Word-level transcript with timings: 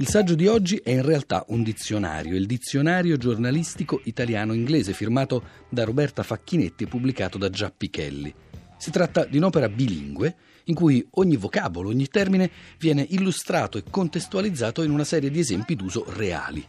Il 0.00 0.06
saggio 0.06 0.36
di 0.36 0.46
oggi 0.46 0.76
è 0.76 0.90
in 0.90 1.02
realtà 1.02 1.44
un 1.48 1.64
dizionario, 1.64 2.36
il 2.36 2.46
dizionario 2.46 3.16
giornalistico 3.16 4.00
italiano-inglese 4.04 4.92
firmato 4.92 5.42
da 5.68 5.82
Roberta 5.82 6.22
Facchinetti 6.22 6.84
e 6.84 6.86
pubblicato 6.86 7.36
da 7.36 7.50
Giappi 7.50 7.90
Kelly. 7.90 8.32
Si 8.76 8.92
tratta 8.92 9.24
di 9.24 9.38
un'opera 9.38 9.68
bilingue 9.68 10.36
in 10.66 10.76
cui 10.76 11.04
ogni 11.14 11.34
vocabolo, 11.34 11.88
ogni 11.88 12.06
termine 12.06 12.48
viene 12.78 13.04
illustrato 13.08 13.76
e 13.76 13.82
contestualizzato 13.90 14.84
in 14.84 14.92
una 14.92 15.02
serie 15.02 15.32
di 15.32 15.40
esempi 15.40 15.74
d'uso 15.74 16.04
reali. 16.10 16.64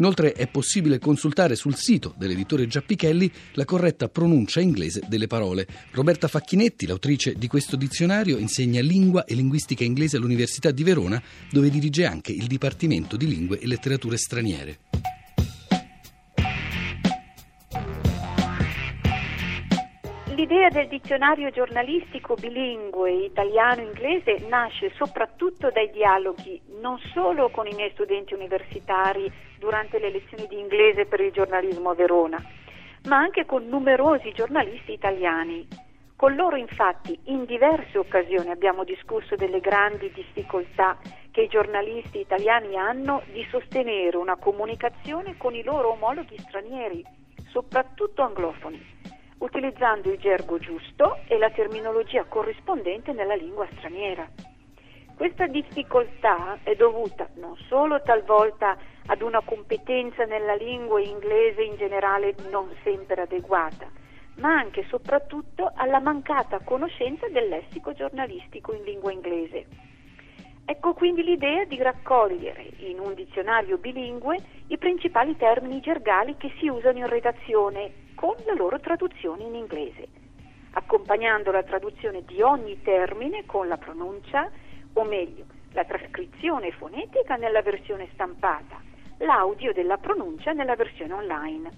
Inoltre 0.00 0.32
è 0.32 0.48
possibile 0.48 0.98
consultare 0.98 1.54
sul 1.54 1.76
sito 1.76 2.14
dell'editore 2.16 2.66
Giappichelli 2.66 3.30
la 3.52 3.66
corretta 3.66 4.08
pronuncia 4.08 4.60
inglese 4.60 5.02
delle 5.06 5.26
parole. 5.26 5.66
Roberta 5.90 6.26
Facchinetti, 6.26 6.86
l'autrice 6.86 7.34
di 7.34 7.46
questo 7.46 7.76
dizionario, 7.76 8.38
insegna 8.38 8.80
lingua 8.80 9.26
e 9.26 9.34
linguistica 9.34 9.84
inglese 9.84 10.16
all'Università 10.16 10.70
di 10.70 10.84
Verona, 10.84 11.22
dove 11.50 11.68
dirige 11.68 12.06
anche 12.06 12.32
il 12.32 12.46
Dipartimento 12.46 13.18
di 13.18 13.28
Lingue 13.28 13.58
e 13.58 13.66
Letterature 13.66 14.16
Straniere. 14.16 15.19
L'idea 20.40 20.70
del 20.70 20.88
dizionario 20.88 21.50
giornalistico 21.50 22.32
bilingue 22.32 23.12
italiano-inglese 23.12 24.46
nasce 24.48 24.90
soprattutto 24.94 25.70
dai 25.70 25.90
dialoghi 25.90 26.58
non 26.80 26.98
solo 27.12 27.50
con 27.50 27.66
i 27.66 27.74
miei 27.74 27.90
studenti 27.90 28.32
universitari 28.32 29.30
durante 29.58 29.98
le 29.98 30.10
lezioni 30.10 30.46
di 30.46 30.58
inglese 30.58 31.04
per 31.04 31.20
il 31.20 31.30
giornalismo 31.30 31.90
a 31.90 31.94
Verona, 31.94 32.42
ma 33.04 33.18
anche 33.18 33.44
con 33.44 33.68
numerosi 33.68 34.32
giornalisti 34.32 34.92
italiani. 34.92 35.68
Con 36.16 36.34
loro 36.34 36.56
infatti 36.56 37.20
in 37.24 37.44
diverse 37.44 37.98
occasioni 37.98 38.48
abbiamo 38.48 38.82
discusso 38.82 39.36
delle 39.36 39.60
grandi 39.60 40.10
difficoltà 40.10 40.96
che 41.30 41.42
i 41.42 41.48
giornalisti 41.48 42.18
italiani 42.18 42.78
hanno 42.78 43.20
di 43.30 43.46
sostenere 43.50 44.16
una 44.16 44.36
comunicazione 44.36 45.36
con 45.36 45.54
i 45.54 45.62
loro 45.62 45.90
omologhi 45.90 46.38
stranieri, 46.38 47.04
soprattutto 47.50 48.22
anglofoni 48.22 48.99
utilizzando 49.40 50.10
il 50.10 50.18
gergo 50.18 50.58
giusto 50.58 51.18
e 51.26 51.38
la 51.38 51.50
terminologia 51.50 52.24
corrispondente 52.24 53.12
nella 53.12 53.34
lingua 53.34 53.66
straniera. 53.76 54.28
Questa 55.14 55.46
difficoltà 55.46 56.60
è 56.62 56.74
dovuta 56.74 57.28
non 57.34 57.54
solo 57.68 58.00
talvolta 58.02 58.76
ad 59.06 59.20
una 59.20 59.42
competenza 59.42 60.24
nella 60.24 60.54
lingua 60.54 61.00
inglese 61.00 61.62
in 61.62 61.76
generale 61.76 62.34
non 62.50 62.70
sempre 62.82 63.22
adeguata, 63.22 63.90
ma 64.36 64.56
anche 64.56 64.80
e 64.80 64.86
soprattutto 64.88 65.70
alla 65.74 66.00
mancata 66.00 66.60
conoscenza 66.60 67.28
del 67.28 67.48
lessico 67.48 67.92
giornalistico 67.92 68.72
in 68.72 68.82
lingua 68.84 69.12
inglese. 69.12 69.66
Ecco 70.64 70.94
quindi 70.94 71.22
l'idea 71.22 71.64
di 71.64 71.76
raccogliere 71.82 72.70
in 72.78 72.98
un 73.00 73.14
dizionario 73.14 73.76
bilingue 73.76 74.38
i 74.68 74.78
principali 74.78 75.36
termini 75.36 75.80
gergali 75.80 76.36
che 76.36 76.52
si 76.58 76.68
usano 76.68 76.98
in 76.98 77.08
redazione 77.08 78.08
con 78.20 78.34
la 78.44 78.52
loro 78.52 78.78
traduzione 78.80 79.44
in 79.44 79.54
inglese, 79.54 80.06
accompagnando 80.72 81.50
la 81.50 81.62
traduzione 81.62 82.22
di 82.26 82.42
ogni 82.42 82.82
termine 82.82 83.46
con 83.46 83.66
la 83.66 83.78
pronuncia, 83.78 84.50
o 84.92 85.04
meglio, 85.04 85.46
la 85.72 85.86
trascrizione 85.86 86.70
fonetica 86.72 87.36
nella 87.36 87.62
versione 87.62 88.10
stampata, 88.12 88.78
l'audio 89.20 89.72
della 89.72 89.96
pronuncia 89.96 90.52
nella 90.52 90.76
versione 90.76 91.14
online. 91.14 91.70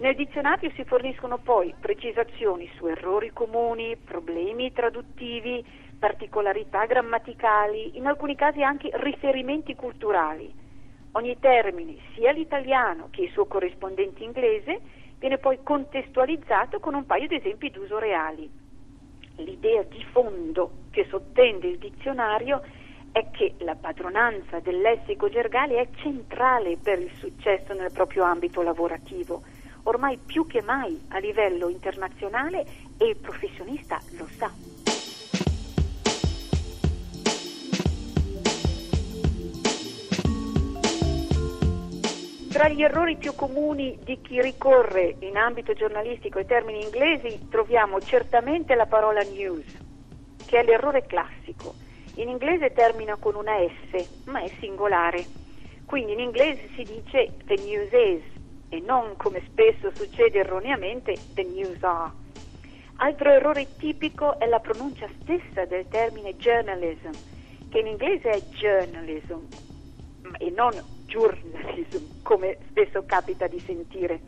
Nel 0.00 0.14
dizionario 0.16 0.70
si 0.72 0.84
forniscono 0.84 1.38
poi 1.38 1.74
precisazioni 1.80 2.70
su 2.76 2.86
errori 2.86 3.30
comuni, 3.32 3.96
problemi 3.96 4.70
traduttivi, 4.74 5.64
particolarità 5.98 6.84
grammaticali, 6.84 7.96
in 7.96 8.06
alcuni 8.06 8.36
casi 8.36 8.62
anche 8.62 8.90
riferimenti 8.92 9.74
culturali. 9.74 10.52
Ogni 11.12 11.38
termine, 11.38 11.96
sia 12.12 12.32
l'italiano 12.32 13.08
che 13.10 13.22
il 13.22 13.30
suo 13.30 13.46
corrispondente 13.46 14.22
inglese, 14.22 15.06
viene 15.18 15.38
poi 15.38 15.58
contestualizzato 15.62 16.78
con 16.80 16.94
un 16.94 17.04
paio 17.04 17.26
di 17.26 17.36
esempi 17.36 17.70
d'uso 17.70 17.98
reali. 17.98 18.48
L'idea 19.36 19.82
di 19.82 20.04
fondo 20.10 20.84
che 20.90 21.06
sottende 21.08 21.68
il 21.68 21.78
dizionario 21.78 22.62
è 23.12 23.30
che 23.30 23.54
la 23.58 23.74
padronanza 23.74 24.60
del 24.60 24.80
lessico 24.80 25.28
gergale 25.28 25.80
è 25.80 25.88
centrale 25.96 26.76
per 26.76 27.00
il 27.00 27.10
successo 27.18 27.72
nel 27.72 27.90
proprio 27.90 28.24
ambito 28.24 28.62
lavorativo, 28.62 29.42
ormai 29.84 30.18
più 30.18 30.46
che 30.46 30.62
mai 30.62 31.00
a 31.08 31.18
livello 31.18 31.68
internazionale 31.68 32.66
e 32.96 33.06
il 33.06 33.16
professionista 33.16 34.00
lo 34.10 34.28
sa. 34.36 34.77
Tra 42.58 42.68
gli 42.68 42.82
errori 42.82 43.16
più 43.16 43.36
comuni 43.36 43.96
di 44.02 44.18
chi 44.20 44.42
ricorre 44.42 45.14
in 45.20 45.36
ambito 45.36 45.74
giornalistico 45.74 46.38
ai 46.38 46.44
termini 46.44 46.82
inglesi 46.82 47.46
troviamo 47.48 48.00
certamente 48.00 48.74
la 48.74 48.86
parola 48.86 49.20
news, 49.20 49.64
che 50.44 50.58
è 50.58 50.64
l'errore 50.64 51.06
classico. 51.06 51.76
In 52.16 52.28
inglese 52.28 52.72
termina 52.72 53.14
con 53.14 53.36
una 53.36 53.52
S, 53.60 54.24
ma 54.24 54.40
è 54.40 54.50
singolare. 54.58 55.24
Quindi 55.86 56.14
in 56.14 56.18
inglese 56.18 56.68
si 56.74 56.82
dice 56.82 57.36
the 57.44 57.54
news 57.62 57.92
is 57.92 58.24
e 58.70 58.80
non 58.80 59.14
come 59.16 59.40
spesso 59.46 59.94
succede 59.94 60.40
erroneamente 60.40 61.14
the 61.34 61.44
news 61.44 61.80
are. 61.84 62.10
Altro 62.96 63.30
errore 63.30 63.76
tipico 63.76 64.36
è 64.36 64.46
la 64.46 64.58
pronuncia 64.58 65.06
stessa 65.20 65.64
del 65.64 65.86
termine 65.86 66.34
journalism, 66.34 67.12
che 67.70 67.78
in 67.78 67.86
inglese 67.86 68.30
è 68.30 68.40
journalism 68.50 69.67
e 70.36 70.50
non 70.50 70.72
journalism, 71.06 72.22
come 72.22 72.58
spesso 72.68 73.04
capita 73.06 73.46
di 73.46 73.58
sentire. 73.60 74.20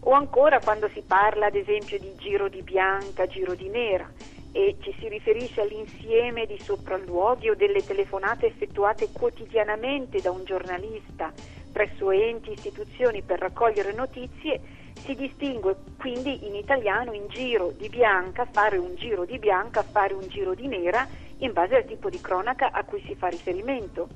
O 0.00 0.12
ancora 0.12 0.60
quando 0.60 0.88
si 0.88 1.02
parla 1.06 1.46
ad 1.46 1.54
esempio 1.54 1.98
di 1.98 2.14
giro 2.16 2.48
di 2.48 2.62
bianca, 2.62 3.26
giro 3.26 3.54
di 3.54 3.68
nera 3.68 4.10
e 4.52 4.76
ci 4.80 4.94
si 4.98 5.08
riferisce 5.08 5.60
all'insieme 5.60 6.46
di 6.46 6.58
sopralluoghi 6.58 7.50
o 7.50 7.54
delle 7.54 7.84
telefonate 7.84 8.46
effettuate 8.46 9.10
quotidianamente 9.12 10.20
da 10.20 10.30
un 10.30 10.44
giornalista 10.44 11.32
presso 11.70 12.10
enti, 12.10 12.52
istituzioni 12.52 13.22
per 13.22 13.38
raccogliere 13.38 13.92
notizie, 13.92 14.60
si 15.04 15.14
distingue 15.14 15.76
quindi 15.96 16.46
in 16.46 16.54
italiano 16.54 17.12
in 17.12 17.28
giro 17.28 17.72
di 17.76 17.88
bianca, 17.88 18.44
fare 18.44 18.76
un 18.76 18.96
giro 18.96 19.24
di 19.24 19.38
bianca, 19.38 19.82
fare 19.82 20.14
un 20.14 20.26
giro 20.28 20.54
di 20.54 20.66
nera 20.66 21.06
in 21.38 21.52
base 21.52 21.76
al 21.76 21.84
tipo 21.84 22.10
di 22.10 22.20
cronaca 22.20 22.70
a 22.72 22.84
cui 22.84 23.02
si 23.06 23.14
fa 23.14 23.28
riferimento 23.28 24.08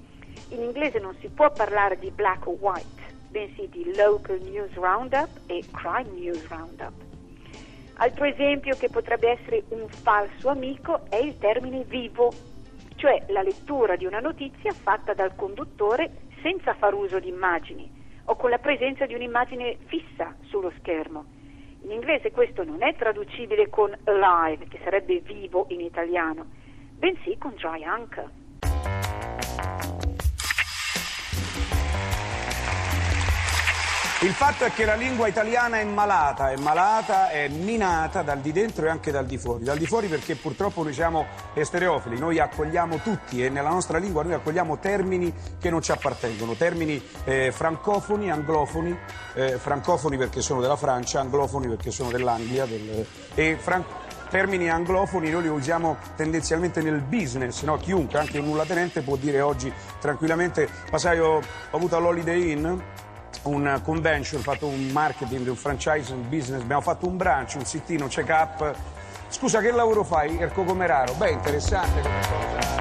in 0.49 0.63
inglese 0.63 0.99
non 0.99 1.15
si 1.21 1.29
può 1.29 1.51
parlare 1.53 1.99
di 1.99 2.11
black 2.11 2.47
o 2.47 2.57
white, 2.61 3.03
bensì 3.29 3.69
di 3.69 3.95
local 3.97 4.41
news 4.41 4.73
roundup 4.75 5.29
e 5.47 5.65
crime 5.71 6.11
news 6.19 6.47
roundup. 6.49 6.93
Altro 7.97 8.25
esempio 8.25 8.77
che 8.77 8.89
potrebbe 8.89 9.31
essere 9.31 9.65
un 9.69 9.89
falso 9.89 10.49
amico 10.49 11.05
è 11.09 11.17
il 11.17 11.39
termine 11.39 11.85
vivo, 11.85 12.33
cioè 12.97 13.25
la 13.29 13.43
lettura 13.43 13.97
di 13.97 14.05
una 14.05 14.21
notizia 14.21 14.73
fatta 14.73 15.15
dal 15.15 15.35
conduttore 15.37 16.11
senza 16.43 16.75
far 16.75 16.95
uso 16.95 17.21
di 17.21 17.29
immagini 17.29 18.03
o 18.27 18.37
con 18.37 18.51
la 18.51 18.59
presenza 18.59 19.07
di 19.07 19.15
un'immagine 19.15 19.77
fissa 19.87 20.35
sullo 20.45 20.73
schermo. 20.79 21.25
In 21.83 21.91
inglese 21.91 22.31
questo 22.31 22.65
non 22.65 22.83
è 22.83 22.95
traducibile 22.97 23.69
con 23.69 23.95
alive, 24.05 24.69
che 24.69 24.81
sarebbe 24.83 25.21
vivo 25.21 25.67
in 25.69 25.81
italiano, 25.81 26.47
bensì 26.97 27.37
con 27.39 27.55
dry 27.57 27.85
anchor. 27.85 28.31
Il 34.25 34.33
fatto 34.33 34.65
è 34.65 34.73
che 34.73 34.87
la 34.87 34.95
lingua 34.95 35.29
italiana 35.29 35.81
è 35.81 35.85
malata, 35.85 36.51
è 36.51 36.57
malata, 36.57 37.29
è 37.29 37.47
minata 37.49 38.23
dal 38.23 38.41
di 38.41 38.53
dentro 38.53 38.87
e 38.87 38.89
anche 38.89 39.11
dal 39.11 39.27
di 39.27 39.37
fuori. 39.37 39.65
Dal 39.65 39.77
di 39.77 39.85
fuori 39.85 40.09
perché 40.09 40.35
purtroppo 40.35 40.83
noi 40.83 40.95
siamo 40.95 41.27
estereofili, 41.53 42.19
noi 42.19 42.39
accogliamo 42.39 43.01
tutti 43.01 43.45
e 43.45 43.51
nella 43.51 43.69
nostra 43.69 43.99
lingua 43.99 44.23
noi 44.23 44.33
accogliamo 44.33 44.79
termini 44.79 45.31
che 45.61 45.69
non 45.69 45.83
ci 45.83 45.93
appartengono, 45.93 46.55
termini 46.55 47.03
eh, 47.25 47.53
francofoni, 47.53 48.31
anglofoni, 48.31 48.99
eh, 49.35 49.59
francofoni 49.59 50.17
perché 50.17 50.41
sono 50.41 50.63
della 50.63 50.77
Francia, 50.77 51.21
anglofoni 51.21 51.69
perché 51.69 51.91
sono 51.91 52.11
dell'Anglia 52.11 52.65
del, 52.65 53.07
e 53.35 53.59
fran- 53.61 53.85
termini 54.31 54.71
anglofoni 54.71 55.29
noi 55.29 55.43
li 55.43 55.49
usiamo 55.49 55.99
tendenzialmente 56.17 56.81
nel 56.81 57.03
business, 57.03 57.63
no? 57.65 57.77
chiunque, 57.77 58.21
anche 58.21 58.39
un 58.39 58.47
nullatenente 58.47 59.03
può 59.03 59.17
dire 59.17 59.43
oggi 59.43 59.71
tranquillamente, 60.01 60.67
ma 60.91 60.97
sai 60.97 61.19
ho, 61.19 61.35
ho 61.37 61.77
avuto 61.77 61.95
all'Holiday 61.95 62.53
Inn 62.53 62.81
un 63.45 63.81
convention, 63.83 64.41
ho 64.41 64.43
fatto 64.43 64.67
un 64.67 64.89
marketing, 64.93 65.49
un 65.49 65.57
franchise, 65.57 66.13
un 66.13 66.29
business, 66.29 66.63
abbiamo 66.63 66.81
fatto 66.81 67.07
un 67.07 67.17
brunch, 67.17 67.55
un 67.57 67.65
sittino, 67.65 68.05
un 68.05 68.11
check-up. 68.11 68.75
Scusa, 69.29 69.61
che 69.61 69.71
lavoro 69.71 70.05
fai, 70.05 70.39
Erco 70.39 70.65
Comeraro? 70.65 71.15
Beh, 71.15 71.31
interessante 71.31 72.01
come 72.01 72.21
cosa. 72.21 72.73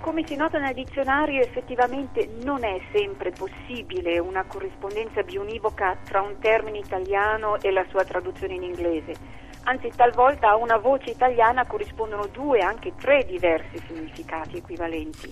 Come 0.00 0.24
si 0.26 0.36
nota 0.36 0.58
nel 0.58 0.74
dizionario, 0.74 1.42
effettivamente 1.42 2.28
non 2.42 2.64
è 2.64 2.80
sempre 2.92 3.32
possibile 3.32 4.18
una 4.18 4.44
corrispondenza 4.44 5.22
bionivoca 5.22 5.96
tra 6.04 6.20
un 6.22 6.38
termine 6.38 6.78
italiano 6.78 7.60
e 7.60 7.70
la 7.70 7.84
sua 7.90 8.04
traduzione 8.04 8.54
in 8.54 8.62
inglese 8.62 9.44
Anzi, 9.68 9.90
talvolta 9.96 10.50
a 10.50 10.56
una 10.56 10.76
voce 10.76 11.10
italiana 11.10 11.66
corrispondono 11.66 12.28
due, 12.28 12.60
anche 12.60 12.94
tre 12.94 13.24
diversi 13.24 13.82
significati 13.84 14.58
equivalenti. 14.58 15.28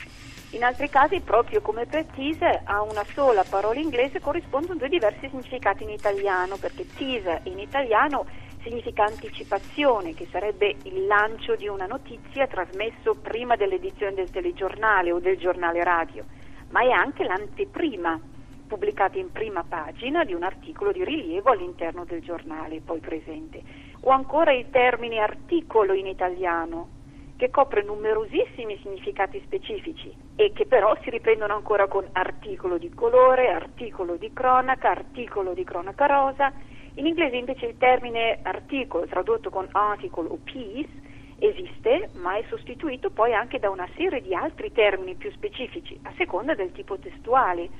In 0.51 0.65
altri 0.65 0.89
casi, 0.89 1.21
proprio 1.21 1.61
come 1.61 1.87
per 1.87 2.07
teaser, 2.07 2.63
a 2.65 2.83
una 2.83 3.05
sola 3.13 3.45
parola 3.49 3.79
inglese 3.79 4.19
corrispondono 4.19 4.77
due 4.77 4.89
diversi 4.89 5.29
significati 5.29 5.85
in 5.85 5.91
italiano, 5.91 6.57
perché 6.57 6.85
teaser 6.85 7.43
in 7.45 7.61
italiano 7.61 8.27
significa 8.65 9.05
anticipazione, 9.05 10.15
che 10.15 10.27
sarebbe 10.29 10.79
il 10.83 11.07
lancio 11.07 11.55
di 11.55 11.69
una 11.69 11.87
notizia 11.87 12.49
trasmesso 12.49 13.15
prima 13.15 13.55
dell'edizione 13.55 14.15
del 14.15 14.31
telegiornale 14.31 15.13
o 15.13 15.21
del 15.21 15.39
giornale 15.39 15.85
radio, 15.85 16.25
ma 16.71 16.81
è 16.81 16.91
anche 16.91 17.23
l'anteprima 17.23 18.21
pubblicata 18.67 19.17
in 19.17 19.31
prima 19.31 19.63
pagina 19.63 20.25
di 20.25 20.35
un 20.35 20.43
articolo 20.43 20.91
di 20.91 21.05
rilievo 21.05 21.51
all'interno 21.51 22.05
del 22.05 22.21
giornale 22.21 22.81
poi 22.81 22.99
presente. 22.99 23.63
O 24.07 24.11
ancora 24.11 24.53
il 24.53 24.69
termine 24.69 25.19
articolo 25.19 25.95
in 25.95 26.07
italiano, 26.07 26.89
che 27.37 27.49
copre 27.49 27.83
numerosissimi 27.83 28.79
significati 28.83 29.41
specifici 29.47 30.15
e 30.37 30.53
che 30.53 30.67
però 30.67 30.95
si 31.03 31.09
riprendono 31.09 31.55
ancora 31.55 31.89
con 31.89 32.07
articolo 32.13 32.77
di 32.77 32.91
colore, 32.91 33.49
articolo 33.49 34.17
di 34.17 34.31
cronaca, 34.35 34.91
articolo 34.91 35.55
di 35.55 35.65
cronaca 35.65 36.05
rosa. 36.05 36.53
In 36.97 37.07
inglese 37.07 37.37
invece 37.37 37.65
il 37.65 37.79
termine 37.79 38.41
articolo, 38.43 39.07
tradotto 39.07 39.49
con 39.49 39.67
article 39.73 40.29
o 40.29 40.39
piece, 40.45 40.91
esiste, 41.39 42.11
ma 42.13 42.37
è 42.37 42.45
sostituito 42.49 43.09
poi 43.09 43.33
anche 43.33 43.59
da 43.59 43.71
una 43.71 43.89
serie 43.97 44.21
di 44.21 44.35
altri 44.35 44.71
termini 44.71 45.15
più 45.15 45.31
specifici, 45.33 45.99
a 46.03 46.13
seconda 46.19 46.55
del 46.55 46.73
tipo 46.73 46.99
testuale 46.99 47.71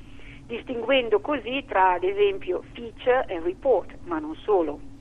distinguendo 0.47 1.19
così 1.19 1.63
tra 1.67 1.93
ad 1.93 2.03
esempio 2.03 2.63
feature 2.73 3.25
e 3.27 3.39
report, 3.39 3.95
ma 4.05 4.17
non 4.17 4.35
solo. 4.37 4.93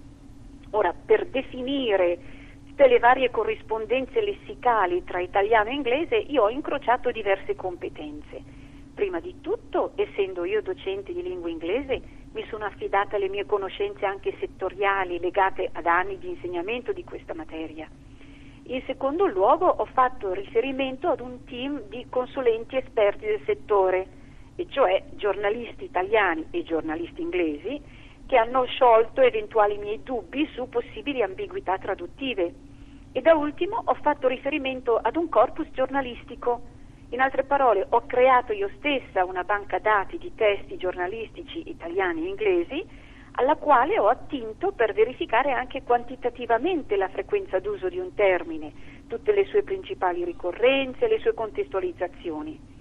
Ora, 0.74 0.92
per 0.92 1.26
definire 1.26 2.18
tutte 2.66 2.88
le 2.88 2.98
varie 2.98 3.30
corrispondenze 3.30 4.20
lessicali 4.20 5.04
tra 5.04 5.20
italiano 5.20 5.70
e 5.70 5.74
inglese, 5.74 6.16
io 6.16 6.42
ho 6.42 6.50
incrociato 6.50 7.12
diverse 7.12 7.54
competenze. 7.54 8.42
Prima 8.92 9.20
di 9.20 9.36
tutto, 9.40 9.92
essendo 9.94 10.44
io 10.44 10.62
docente 10.62 11.12
di 11.12 11.22
lingua 11.22 11.48
inglese, 11.48 12.02
mi 12.32 12.44
sono 12.48 12.64
affidata 12.64 13.14
alle 13.14 13.28
mie 13.28 13.46
conoscenze 13.46 14.04
anche 14.04 14.34
settoriali 14.40 15.20
legate 15.20 15.68
ad 15.72 15.86
anni 15.86 16.18
di 16.18 16.28
insegnamento 16.28 16.92
di 16.92 17.04
questa 17.04 17.34
materia. 17.34 17.88
In 18.64 18.82
secondo 18.84 19.26
luogo 19.26 19.68
ho 19.68 19.84
fatto 19.84 20.32
riferimento 20.32 21.08
ad 21.08 21.20
un 21.20 21.44
team 21.44 21.82
di 21.88 22.06
consulenti 22.08 22.76
esperti 22.76 23.26
del 23.26 23.40
settore, 23.44 24.08
e 24.56 24.66
cioè 24.70 25.04
giornalisti 25.10 25.84
italiani 25.84 26.46
e 26.50 26.64
giornalisti 26.64 27.20
inglesi, 27.20 27.80
che 28.26 28.36
hanno 28.36 28.64
sciolto 28.64 29.20
eventuali 29.20 29.78
miei 29.78 30.02
dubbi 30.02 30.48
su 30.54 30.68
possibili 30.68 31.22
ambiguità 31.22 31.78
traduttive. 31.78 32.54
E 33.12 33.20
da 33.20 33.34
ultimo 33.34 33.80
ho 33.84 33.94
fatto 33.94 34.28
riferimento 34.28 34.96
ad 34.96 35.16
un 35.16 35.28
corpus 35.28 35.68
giornalistico. 35.72 36.62
In 37.10 37.20
altre 37.20 37.44
parole, 37.44 37.86
ho 37.88 38.06
creato 38.06 38.52
io 38.52 38.70
stessa 38.76 39.24
una 39.24 39.44
banca 39.44 39.78
dati 39.78 40.18
di 40.18 40.34
testi 40.34 40.76
giornalistici 40.76 41.68
italiani 41.68 42.24
e 42.24 42.28
inglesi, 42.28 42.84
alla 43.36 43.56
quale 43.56 43.98
ho 43.98 44.08
attinto 44.08 44.72
per 44.72 44.92
verificare 44.92 45.52
anche 45.52 45.82
quantitativamente 45.82 46.96
la 46.96 47.08
frequenza 47.08 47.58
d'uso 47.58 47.88
di 47.88 47.98
un 47.98 48.14
termine, 48.14 48.72
tutte 49.08 49.32
le 49.32 49.44
sue 49.46 49.62
principali 49.62 50.24
ricorrenze, 50.24 51.08
le 51.08 51.18
sue 51.18 51.34
contestualizzazioni. 51.34 52.72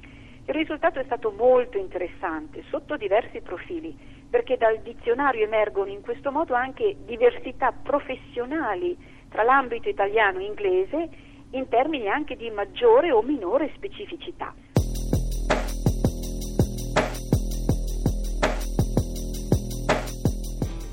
Il 0.45 0.53
risultato 0.53 0.99
è 0.99 1.03
stato 1.05 1.31
molto 1.31 1.77
interessante 1.77 2.63
sotto 2.69 2.97
diversi 2.97 3.41
profili, 3.41 3.95
perché 4.33 4.57
dal 4.57 4.79
dizionario 4.79 5.45
emergono 5.45 5.91
in 5.91 6.01
questo 6.01 6.31
modo 6.31 6.55
anche 6.55 6.95
diversità 7.05 7.71
professionali 7.71 8.97
tra 9.29 9.43
l'ambito 9.43 9.89
italiano 9.89 10.39
e 10.39 10.45
inglese 10.45 11.09
in 11.51 11.67
termini 11.69 12.07
anche 12.07 12.35
di 12.35 12.49
maggiore 12.49 13.11
o 13.11 13.21
minore 13.21 13.71
specificità. 13.75 14.51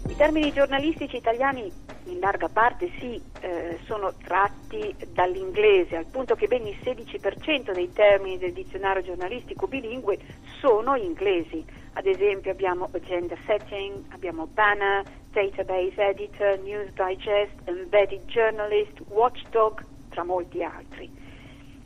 I 0.06 0.16
termini 0.16 0.52
giornalistici 0.52 1.16
italiani 1.16 1.72
in 2.08 2.18
larga 2.18 2.50
parte 2.50 2.90
sì, 2.98 3.18
eh, 3.40 3.78
sono 3.86 4.12
tratti 4.22 4.94
dall'inglese, 5.14 5.96
al 5.96 6.06
punto 6.10 6.34
che 6.34 6.46
ben 6.46 6.66
il 6.66 6.76
16% 6.84 7.72
dei 7.72 7.90
termini 7.90 8.36
del 8.36 8.52
dizionario 8.52 9.02
giornalistico 9.02 9.66
bilingue 9.66 10.18
sono 10.60 10.94
inglesi. 10.94 11.79
Ad 11.92 12.06
esempio 12.06 12.52
abbiamo 12.52 12.88
agenda 12.92 13.36
setting, 13.46 14.04
abbiamo 14.10 14.46
banner, 14.46 15.04
database 15.32 16.00
editor, 16.00 16.58
news 16.60 16.92
digest, 16.94 17.52
embedded 17.64 18.24
journalist, 18.26 19.00
watchdog, 19.08 19.84
tra 20.10 20.24
molti 20.24 20.62
altri. 20.62 21.10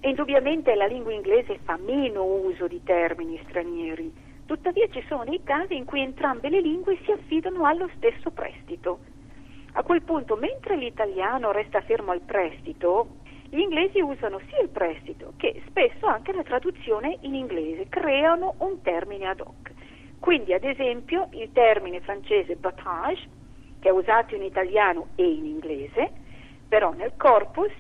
E 0.01 0.09
indubbiamente 0.11 0.75
la 0.75 0.87
lingua 0.87 1.13
inglese 1.13 1.59
fa 1.65 1.79
meno 1.79 2.25
uso 2.25 2.69
di 2.69 2.83
termini 2.83 3.41
stranieri, 3.49 4.13
tuttavia 4.45 4.87
ci 4.91 5.03
sono 5.09 5.25
dei 5.25 5.43
casi 5.43 5.75
in 5.75 5.87
cui 5.87 6.01
entrambe 6.01 6.51
le 6.51 6.61
lingue 6.61 6.99
si 7.05 7.11
affidano 7.11 7.65
allo 7.65 7.89
stesso 7.97 8.31
prestito. 8.31 8.99
A 9.73 9.83
quel 9.83 10.03
punto, 10.03 10.37
mentre 10.37 10.77
l'italiano 10.77 11.51
resta 11.51 11.81
fermo 11.81 12.13
al 12.13 12.21
prestito, 12.21 13.23
gli 13.49 13.59
inglesi 13.59 14.01
usano 14.01 14.41
sia 14.49 14.61
il 14.61 14.69
prestito 14.69 15.33
che 15.37 15.63
spesso 15.67 16.07
anche 16.07 16.33
la 16.33 16.43
traduzione 16.43 17.19
in 17.23 17.35
inglese, 17.35 17.89
creano 17.89 18.55
un 18.59 18.83
termine 18.83 19.27
ad 19.27 19.41
hoc. 19.41 19.74
Quindi, 20.25 20.55
ad 20.55 20.65
esempio, 20.65 21.29
il 21.33 21.51
termine 21.53 22.01
francese 22.01 22.57
battage, 22.57 23.29
che 23.79 23.91
è 23.91 23.93
usato 23.93 24.35
in 24.35 24.43
italiano 24.43 25.09
e 25.17 25.23
in 25.23 25.45
inglese, 25.45 26.13
però 26.67 26.93
nel 26.93 27.13
corpus 27.19 27.71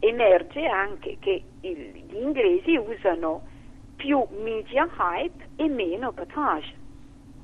emerge 0.00 0.66
anche 0.66 1.18
che 1.20 1.44
gli 1.60 2.16
inglesi 2.16 2.74
usano 2.76 3.44
più 3.94 4.20
media 4.30 4.90
hype 4.98 5.50
e 5.54 5.68
meno 5.68 6.10
battage. 6.10 6.74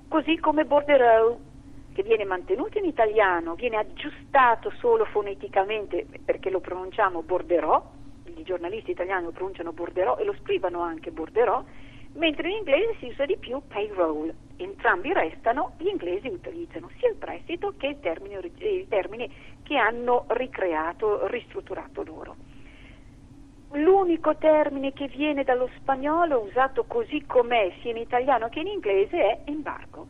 Così 0.08 0.36
come 0.40 0.64
bordereau 0.64 1.40
che 1.92 2.02
viene 2.02 2.24
mantenuto 2.24 2.78
in 2.78 2.86
italiano, 2.86 3.54
viene 3.54 3.76
aggiustato 3.76 4.72
solo 4.80 5.04
foneticamente 5.04 6.04
perché 6.24 6.50
lo 6.50 6.58
pronunciamo 6.58 7.22
borderò, 7.22 7.80
i 8.24 8.42
giornalisti 8.42 8.90
italiani 8.90 9.26
lo 9.26 9.30
pronunciano 9.30 9.72
borderò 9.72 10.16
e 10.16 10.24
lo 10.24 10.34
scrivono 10.40 10.80
anche 10.80 11.12
borderò, 11.12 11.64
mentre 12.14 12.48
in 12.48 12.56
inglese 12.58 12.96
si 12.98 13.06
usa 13.06 13.24
di 13.24 13.36
più 13.36 13.60
payroll. 13.66 14.32
Entrambi 14.56 15.12
restano, 15.12 15.72
gli 15.78 15.86
inglesi 15.86 16.28
utilizzano 16.28 16.90
sia 16.98 17.08
il 17.08 17.16
prestito 17.16 17.74
che 17.76 17.88
il 17.88 18.00
termine, 18.00 18.40
il 18.58 18.86
termine 18.88 19.28
che 19.62 19.76
hanno 19.76 20.26
ricreato, 20.28 21.26
ristrutturato 21.28 22.02
loro. 22.02 22.36
L'unico 23.72 24.36
termine 24.36 24.92
che 24.92 25.08
viene 25.08 25.44
dallo 25.44 25.68
spagnolo 25.78 26.40
usato 26.40 26.84
così 26.84 27.24
com'è 27.24 27.72
sia 27.80 27.90
in 27.90 27.96
italiano 27.96 28.48
che 28.50 28.60
in 28.60 28.66
inglese 28.66 29.16
è 29.16 29.40
embargo. 29.46 30.06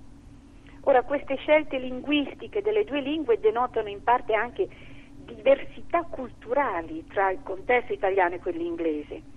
Ora, 0.84 1.02
queste 1.02 1.36
scelte 1.36 1.78
linguistiche 1.78 2.60
delle 2.60 2.82
due 2.82 3.00
lingue 3.00 3.38
denotano 3.38 3.88
in 3.88 4.02
parte 4.02 4.34
anche 4.34 4.68
diversità 5.14 6.02
culturali 6.02 7.06
tra 7.06 7.30
il 7.30 7.38
contesto 7.44 7.92
italiano 7.92 8.34
e 8.34 8.40
quello 8.40 8.60
inglese 8.60 9.31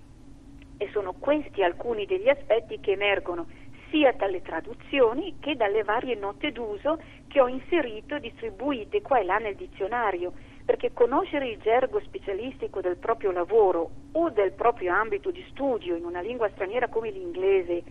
e 0.77 0.89
sono 0.91 1.13
questi 1.13 1.63
alcuni 1.63 2.05
degli 2.05 2.29
aspetti 2.29 2.79
che 2.79 2.91
emergono 2.91 3.47
sia 3.89 4.11
dalle 4.13 4.41
traduzioni 4.41 5.35
che 5.39 5.55
dalle 5.55 5.83
varie 5.83 6.15
note 6.15 6.51
d'uso 6.51 6.99
che 7.27 7.39
ho 7.39 7.47
inserito 7.47 8.15
e 8.15 8.19
distribuite 8.19 9.01
qua 9.01 9.19
e 9.19 9.23
là 9.23 9.37
nel 9.37 9.55
dizionario, 9.55 10.33
perché 10.65 10.91
conoscere 10.93 11.47
il 11.47 11.59
gergo 11.59 11.99
specialistico 12.01 12.81
del 12.81 12.97
proprio 12.97 13.31
lavoro 13.31 13.89
o 14.13 14.29
del 14.29 14.53
proprio 14.53 14.93
ambito 14.93 15.31
di 15.31 15.45
studio 15.49 15.95
in 15.95 16.03
una 16.03 16.21
lingua 16.21 16.49
straniera 16.49 16.87
come 16.87 17.11
l'inglese 17.11 17.83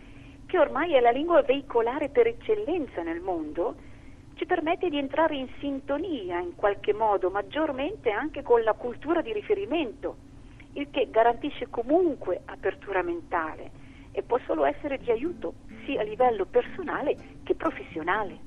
che 0.47 0.59
ormai 0.59 0.95
è 0.95 1.01
la 1.01 1.11
lingua 1.11 1.43
veicolare 1.43 2.11
per 2.11 2.27
eccellenza 2.27 3.03
nel 3.03 3.21
mondo, 3.21 3.75
ci 4.35 4.47
permette 4.47 4.89
di 4.89 4.99
entrare 4.99 5.37
in 5.37 5.49
sintonia 5.59 6.39
in 6.39 6.55
qualche 6.55 6.93
modo 6.93 7.31
maggiormente 7.31 8.11
anche 8.11 8.43
con 8.43 8.63
la 8.63 8.75
cultura 8.75 9.21
di 9.21 9.33
riferimento, 9.33 10.17
il 10.75 10.89
che 10.91 11.09
garantisce 11.11 11.69
comunque 11.69 12.43
apertura 12.45 13.03
mentale 13.03 13.71
e 14.13 14.23
può 14.23 14.39
solo 14.47 14.65
essere 14.65 14.99
di 14.99 15.11
aiuto 15.11 15.55
sia 15.85 16.01
a 16.01 16.05
livello 16.05 16.47
personale 16.47 17.17
che 17.43 17.55
professionale. 17.55 18.39